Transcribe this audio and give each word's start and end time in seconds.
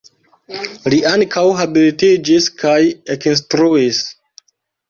Li 0.93 0.97
ankaŭ 1.09 1.43
habilitiĝis 1.59 2.49
kaj 2.63 2.75
ekinstruis. 3.17 4.01